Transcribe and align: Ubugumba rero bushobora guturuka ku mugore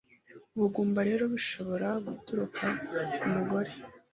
Ubugumba 0.55 0.99
rero 1.09 1.23
bushobora 1.33 1.87
guturuka 2.07 2.65
ku 3.17 3.25
mugore 3.35 3.71